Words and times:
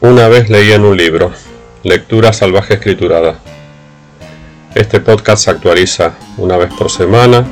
Una 0.00 0.28
vez 0.28 0.50
leí 0.50 0.72
en 0.72 0.84
un 0.84 0.94
libro, 0.94 1.32
Lectura 1.82 2.30
Salvaje 2.34 2.74
Escriturada. 2.74 3.38
Este 4.74 5.00
podcast 5.00 5.44
se 5.44 5.50
actualiza 5.50 6.12
una 6.36 6.58
vez 6.58 6.68
por 6.74 6.90
semana, 6.90 7.46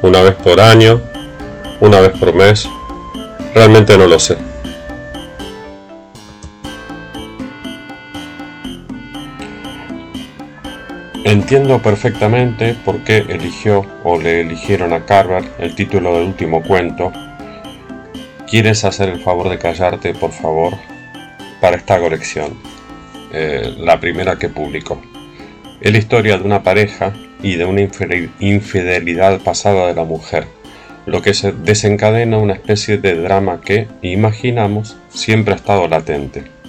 una 0.00 0.22
vez 0.22 0.36
por 0.36 0.60
año, 0.60 1.00
una 1.80 1.98
vez 1.98 2.16
por 2.16 2.32
mes. 2.32 2.68
Realmente 3.56 3.98
no 3.98 4.06
lo 4.06 4.20
sé. 4.20 4.38
Entiendo 11.24 11.82
perfectamente 11.82 12.76
por 12.84 13.02
qué 13.02 13.26
eligió 13.28 13.84
o 14.04 14.16
le 14.16 14.42
eligieron 14.42 14.92
a 14.92 15.04
Carver 15.06 15.42
el 15.58 15.74
título 15.74 16.14
del 16.14 16.28
último 16.28 16.62
cuento. 16.62 17.12
¿Quieres 18.48 18.84
hacer 18.84 19.08
el 19.08 19.20
favor 19.24 19.48
de 19.48 19.58
callarte, 19.58 20.14
por 20.14 20.30
favor? 20.30 20.74
Para 21.60 21.76
esta 21.76 21.98
colección, 21.98 22.56
eh, 23.32 23.74
la 23.78 24.00
primera 24.00 24.38
que 24.38 24.48
publicó. 24.48 25.00
Es 25.80 25.92
la 25.92 25.98
historia 25.98 26.38
de 26.38 26.44
una 26.44 26.62
pareja 26.62 27.12
y 27.42 27.56
de 27.56 27.64
una 27.64 27.82
infidelidad 28.40 29.40
pasada 29.40 29.86
de 29.86 29.94
la 29.94 30.04
mujer, 30.04 30.46
lo 31.06 31.22
que 31.22 31.34
se 31.34 31.52
desencadena 31.52 32.38
una 32.38 32.54
especie 32.54 32.98
de 32.98 33.14
drama 33.14 33.60
que, 33.60 33.88
imaginamos, 34.02 34.96
siempre 35.08 35.54
ha 35.54 35.56
estado 35.56 35.88
latente 35.88 36.59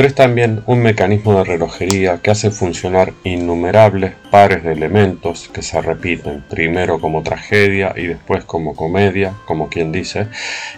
pero 0.00 0.08
es 0.08 0.14
también 0.14 0.62
un 0.64 0.80
mecanismo 0.80 1.34
de 1.34 1.44
relojería 1.44 2.22
que 2.22 2.30
hace 2.30 2.50
funcionar 2.50 3.12
innumerables 3.22 4.14
pares 4.30 4.64
de 4.64 4.72
elementos 4.72 5.50
que 5.52 5.60
se 5.60 5.78
repiten, 5.82 6.42
primero 6.48 7.02
como 7.02 7.22
tragedia 7.22 7.92
y 7.94 8.06
después 8.06 8.44
como 8.44 8.74
comedia, 8.74 9.34
como 9.44 9.68
quien 9.68 9.92
dice, 9.92 10.28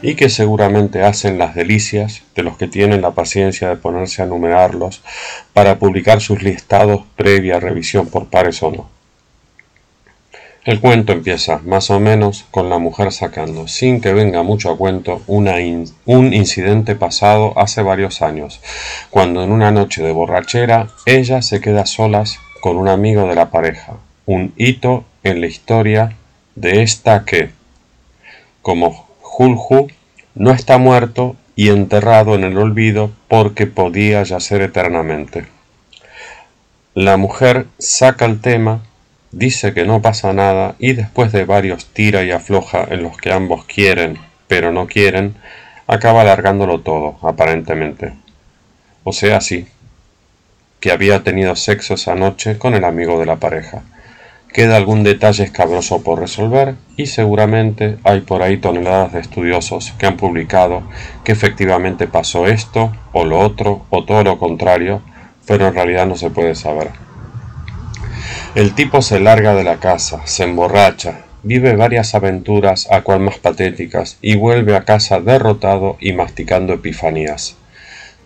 y 0.03 0.17
que 0.17 0.29
seguramente 0.29 1.05
hacen 1.05 1.39
las 1.39 1.55
delicias 1.55 2.25
de 2.35 2.43
los 2.43 2.57
que 2.57 2.67
tienen 2.67 3.01
la 3.01 3.13
paciencia 3.13 3.69
de 3.69 3.77
ponerse 3.77 4.23
a 4.23 4.27
numerarlos 4.27 5.05
para 5.53 5.79
publicar 5.79 6.21
sus 6.21 6.43
listados 6.43 7.03
previa 7.15 7.61
revisión 7.61 8.09
por 8.09 8.27
pares 8.27 8.61
o 8.65 8.73
no. 8.73 9.02
El 10.65 10.79
cuento 10.79 11.13
empieza, 11.13 11.59
más 11.65 11.91
o 11.91 11.99
menos, 11.99 12.45
con 12.53 12.71
la 12.71 12.79
mujer 12.79 13.11
sacando, 13.11 13.67
sin 13.67 14.01
que 14.01 14.13
venga 14.13 14.45
mucho 14.45 14.71
a 14.71 14.77
cuento, 14.77 15.21
un 15.27 16.33
incidente 16.33 16.95
pasado 16.95 17.53
hace 17.59 17.83
varios 17.83 18.23
años, 18.23 18.61
cuando 19.11 19.43
en 19.43 19.51
una 19.51 19.73
noche 19.73 20.05
de 20.05 20.13
borrachera 20.13 20.87
ella 21.05 21.43
se 21.43 21.61
queda 21.61 21.85
solas 21.85 22.39
con 22.61 22.77
un 22.77 22.87
amigo 22.87 23.27
de 23.27 23.35
la 23.35 23.51
pareja, 23.51 23.95
un 24.25 24.55
hito 24.57 25.05
en 25.25 25.41
la 25.41 25.49
historia 25.49 26.17
de 26.55 26.83
esta 26.83 27.25
que, 27.25 27.51
como 28.63 29.09
Julju, 29.21 29.89
no 30.37 30.53
está 30.53 30.79
muerto 30.79 31.35
y 31.57 31.71
enterrado 31.71 32.37
en 32.37 32.45
el 32.45 32.57
olvido 32.57 33.11
porque 33.27 33.67
podía 33.67 34.23
yacer 34.23 34.63
eternamente. 34.63 35.45
La 36.95 37.17
mujer 37.17 37.67
saca 37.79 38.27
el 38.27 38.41
tema 38.41 38.83
dice 39.33 39.75
que 39.75 39.85
no 39.85 40.01
pasa 40.01 40.33
nada 40.33 40.77
y 40.79 40.93
después 40.93 41.33
de 41.33 41.45
varios 41.45 41.87
tira 41.87 42.23
y 42.23 42.31
afloja 42.31 42.87
en 42.91 43.03
los 43.03 43.17
que 43.17 43.33
ambos 43.33 43.65
quieren 43.65 44.19
pero 44.53 44.71
no 44.71 44.87
quieren, 44.87 45.35
acaba 45.87 46.21
alargándolo 46.21 46.81
todo, 46.81 47.17
aparentemente. 47.23 48.13
O 49.03 49.15
sea, 49.15 49.41
sí, 49.41 49.67
que 50.79 50.93
había 50.93 51.23
tenido 51.23 51.57
sexo 51.57 51.95
esa 51.95 52.15
noche 52.15 52.59
con 52.59 52.75
el 52.75 52.85
amigo 52.85 53.19
de 53.19 53.25
la 53.25 53.37
pareja. 53.37 53.83
Queda 54.53 54.77
algún 54.77 55.05
detalle 55.05 55.45
escabroso 55.45 56.03
por 56.03 56.21
resolver 56.21 56.75
y 56.99 57.07
seguramente 57.07 57.97
hay 58.05 58.21
por 58.21 58.43
ahí 58.43 58.59
toneladas 58.59 59.15
de 59.15 59.21
estudiosos 59.21 59.95
que 59.97 60.05
han 60.05 60.19
publicado 60.19 60.83
que 61.25 61.33
efectivamente 61.33 62.07
pasó 62.07 62.47
esto 62.47 62.93
o 63.15 63.25
lo 63.25 63.41
otro 63.41 63.87
o 63.89 64.05
todo 64.05 64.23
lo 64.23 64.39
contrario, 64.39 65.01
pero 65.47 65.67
en 65.67 65.73
realidad 65.73 66.07
no 66.07 66.17
se 66.17 66.29
puede 66.29 66.55
saber. 66.55 66.91
El 68.55 68.75
tipo 68.75 69.01
se 69.01 69.19
larga 69.19 69.55
de 69.55 69.65
la 69.65 69.79
casa, 69.79 70.27
se 70.27 70.45
emborracha, 70.45 71.23
vive 71.43 71.75
varias 71.75 72.15
aventuras 72.15 72.87
a 72.91 73.01
cual 73.01 73.21
más 73.21 73.39
patéticas 73.39 74.19
y 74.21 74.37
vuelve 74.37 74.77
a 74.77 74.85
casa 74.85 75.21
derrotado 75.21 75.97
y 76.01 76.13
masticando 76.13 76.75
epifanías. 76.75 77.57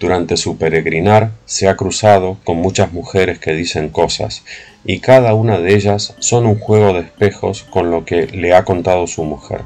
Durante 0.01 0.37
su 0.37 0.59
peregrinar 0.59 1.31
se 1.45 1.69
ha 1.69 1.77
cruzado 1.77 2.39
con 2.43 2.57
muchas 2.57 2.93
mujeres 2.93 3.39
que 3.39 3.53
dicen 3.53 3.89
cosas, 3.89 4.43
y 4.85 4.99
cada 4.99 5.33
una 5.35 5.61
de 5.61 5.77
ellas 5.77 6.17
son 6.19 6.47
un 6.47 6.59
juego 6.59 6.93
de 6.93 7.03
espejos 7.03 7.63
con 7.63 7.93
lo 7.93 8.05
que 8.05 8.27
le 8.27 8.53
ha 8.53 8.65
contado 8.65 9.07
su 9.07 9.23
mujer. 9.23 9.61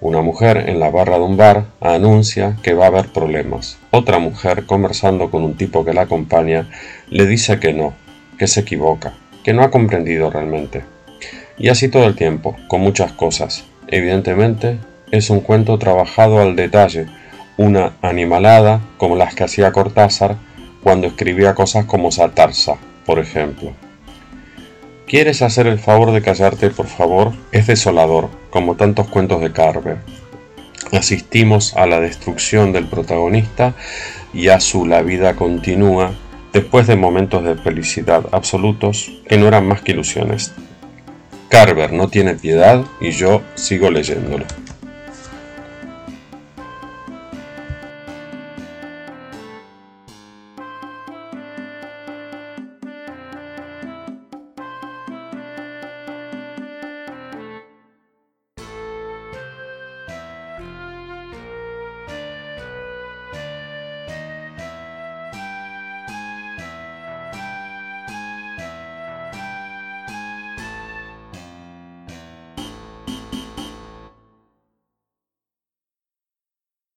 Una 0.00 0.20
mujer 0.20 0.68
en 0.68 0.78
la 0.78 0.90
barra 0.90 1.18
de 1.18 1.24
un 1.24 1.36
bar 1.36 1.64
anuncia 1.80 2.56
que 2.62 2.74
va 2.74 2.84
a 2.84 2.88
haber 2.88 3.08
problemas. 3.08 3.78
Otra 3.90 4.20
mujer, 4.20 4.64
conversando 4.64 5.28
con 5.28 5.42
un 5.42 5.56
tipo 5.56 5.84
que 5.84 5.92
la 5.92 6.02
acompaña, 6.02 6.70
le 7.08 7.26
dice 7.26 7.58
que 7.58 7.72
no, 7.72 7.94
que 8.38 8.46
se 8.46 8.60
equivoca, 8.60 9.14
que 9.46 9.52
no 9.52 9.62
ha 9.62 9.70
comprendido 9.70 10.28
realmente. 10.28 10.82
Y 11.56 11.68
así 11.68 11.86
todo 11.86 12.04
el 12.06 12.16
tiempo, 12.16 12.56
con 12.66 12.80
muchas 12.80 13.12
cosas. 13.12 13.64
Evidentemente, 13.86 14.78
es 15.12 15.30
un 15.30 15.38
cuento 15.38 15.78
trabajado 15.78 16.40
al 16.40 16.56
detalle, 16.56 17.06
una 17.56 17.92
animalada 18.02 18.80
como 18.96 19.14
las 19.14 19.36
que 19.36 19.44
hacía 19.44 19.70
Cortázar 19.70 20.36
cuando 20.82 21.06
escribía 21.06 21.54
cosas 21.54 21.84
como 21.84 22.10
Satarsa, 22.10 22.78
por 23.04 23.20
ejemplo. 23.20 23.72
¿Quieres 25.06 25.42
hacer 25.42 25.68
el 25.68 25.78
favor 25.78 26.10
de 26.10 26.22
callarte, 26.22 26.70
por 26.70 26.88
favor? 26.88 27.32
Es 27.52 27.68
desolador, 27.68 28.30
como 28.50 28.74
tantos 28.74 29.06
cuentos 29.06 29.40
de 29.40 29.52
Carver. 29.52 29.98
Asistimos 30.90 31.76
a 31.76 31.86
la 31.86 32.00
destrucción 32.00 32.72
del 32.72 32.88
protagonista 32.88 33.74
y 34.34 34.48
a 34.48 34.58
su 34.58 34.86
la 34.86 35.02
vida 35.02 35.36
continúa 35.36 36.14
después 36.52 36.86
de 36.86 36.96
momentos 36.96 37.44
de 37.44 37.56
felicidad 37.56 38.26
absolutos 38.32 39.10
que 39.28 39.36
no 39.36 39.48
eran 39.48 39.66
más 39.66 39.82
que 39.82 39.92
ilusiones. 39.92 40.52
Carver 41.48 41.92
no 41.92 42.08
tiene 42.08 42.34
piedad 42.34 42.84
y 43.00 43.10
yo 43.10 43.42
sigo 43.54 43.90
leyéndolo. 43.90 44.44